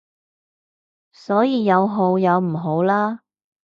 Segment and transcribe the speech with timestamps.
[1.11, 3.19] 所以有好有唔好啦